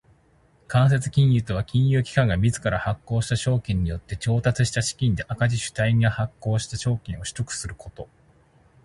[0.67, 8.09] 間接金融とは金融機関が自ら発行した証券によって調達した資金で赤字主体が発行した証券を取得すること。